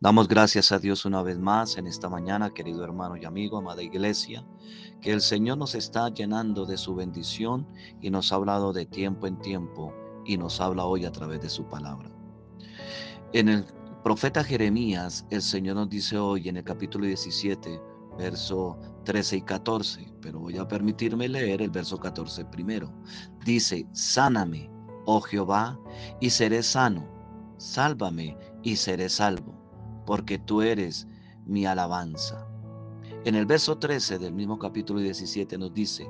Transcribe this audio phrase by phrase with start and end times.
[0.00, 3.82] Damos gracias a Dios una vez más en esta mañana, querido hermano y amigo, amada
[3.82, 4.46] iglesia,
[5.00, 7.66] que el Señor nos está llenando de su bendición
[8.00, 9.92] y nos ha hablado de tiempo en tiempo
[10.24, 12.12] y nos habla hoy a través de su palabra.
[13.32, 13.64] En el
[14.04, 17.82] profeta Jeremías, el Señor nos dice hoy en el capítulo 17,
[18.16, 22.94] verso 13 y 14, pero voy a permitirme leer el verso 14 primero.
[23.44, 24.70] Dice, sáname,
[25.06, 25.76] oh Jehová,
[26.20, 27.04] y seré sano,
[27.56, 29.57] sálvame y seré salvo
[30.08, 31.06] porque tú eres
[31.44, 32.48] mi alabanza.
[33.26, 36.08] En el verso 13 del mismo capítulo 17 nos dice,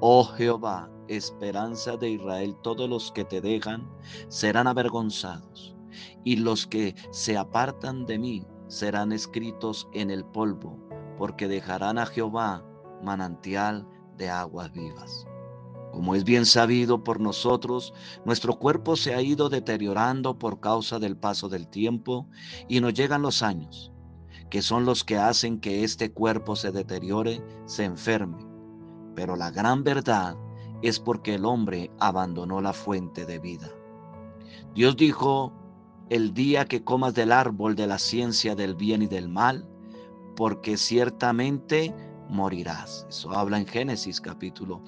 [0.00, 3.86] Oh Jehová, esperanza de Israel, todos los que te dejan
[4.28, 5.76] serán avergonzados,
[6.24, 10.78] y los que se apartan de mí serán escritos en el polvo,
[11.18, 12.64] porque dejarán a Jehová
[13.02, 15.26] manantial de aguas vivas.
[15.96, 17.94] Como es bien sabido por nosotros,
[18.26, 22.28] nuestro cuerpo se ha ido deteriorando por causa del paso del tiempo
[22.68, 23.92] y nos llegan los años,
[24.50, 28.36] que son los que hacen que este cuerpo se deteriore, se enferme.
[29.14, 30.36] Pero la gran verdad
[30.82, 33.70] es porque el hombre abandonó la fuente de vida.
[34.74, 35.54] Dios dijo,
[36.10, 39.66] el día que comas del árbol de la ciencia del bien y del mal,
[40.36, 41.94] porque ciertamente
[42.28, 43.06] morirás.
[43.08, 44.82] Eso habla en Génesis capítulo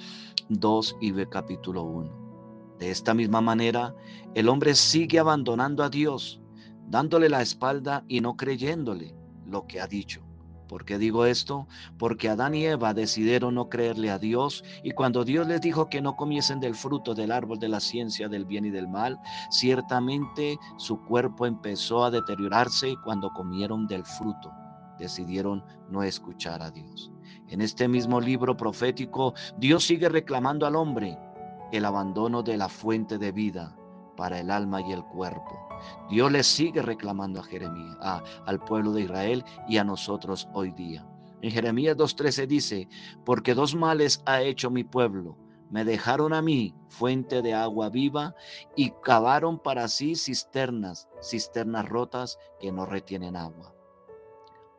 [0.49, 2.77] 2 y capítulo 1.
[2.79, 3.95] De esta misma manera,
[4.35, 6.41] el hombre sigue abandonando a Dios,
[6.87, 9.15] dándole la espalda y no creyéndole
[9.47, 10.23] lo que ha dicho.
[10.69, 11.67] ¿Por qué digo esto?
[11.99, 16.03] Porque Adán y Eva decidieron no creerle a Dios y cuando Dios les dijo que
[16.03, 19.19] no comiesen del fruto del árbol de la ciencia del bien y del mal,
[19.51, 24.53] ciertamente su cuerpo empezó a deteriorarse cuando comieron del fruto.
[24.99, 27.11] Decidieron no escuchar a Dios.
[27.49, 31.19] En este mismo libro profético, Dios sigue reclamando al hombre
[31.73, 33.77] el abandono de la fuente de vida
[34.17, 35.69] para el alma y el cuerpo.
[36.11, 37.97] Dios le sigue reclamando a Jeremías,
[38.47, 41.07] al pueblo de Israel y a nosotros hoy día.
[41.41, 42.89] En Jeremías 2.13 dice,
[43.25, 45.39] porque dos males ha hecho mi pueblo.
[45.71, 48.35] Me dejaron a mí fuente de agua viva
[48.75, 53.78] y cavaron para sí cisternas, cisternas rotas que no retienen agua.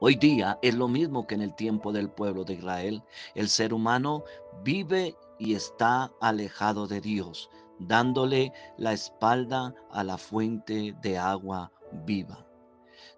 [0.01, 3.03] Hoy día es lo mismo que en el tiempo del pueblo de Israel.
[3.35, 4.23] El ser humano
[4.63, 7.49] vive y está alejado de Dios,
[7.79, 11.73] dándole la espalda a la fuente de agua
[12.05, 12.45] viva.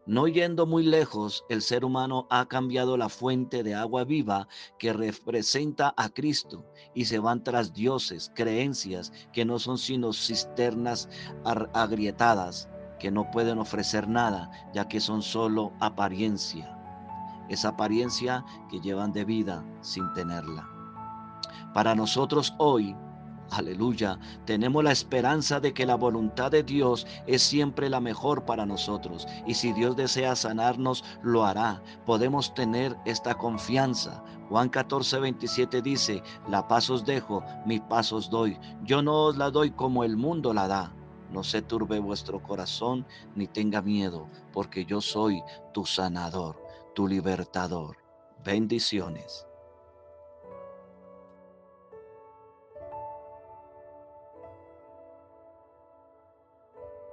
[0.08, 4.48] No yendo muy lejos, el ser humano ha cambiado la fuente de agua viva
[4.80, 6.66] que representa a Cristo
[6.96, 11.08] y se van tras dioses, creencias que no son sino cisternas
[11.74, 12.68] agrietadas
[13.02, 16.78] que no pueden ofrecer nada, ya que son solo apariencia.
[17.50, 20.70] Esa apariencia que llevan de vida sin tenerla.
[21.74, 22.96] Para nosotros hoy,
[23.50, 28.68] aleluya, tenemos la esperanza de que la voluntad de Dios es siempre la mejor para
[28.68, 29.28] nosotros.
[29.48, 31.82] Y si Dios desea sanarnos, lo hará.
[32.06, 34.24] Podemos tener esta confianza.
[34.50, 38.60] Juan 14, 27 dice, la paz os dejo, mi paz os doy.
[38.84, 40.94] Yo no os la doy como el mundo la da.
[41.32, 45.42] No se turbe vuestro corazón ni tenga miedo, porque yo soy
[45.74, 46.62] tu sanador,
[46.94, 47.98] tu libertador.
[48.44, 49.48] Bendiciones.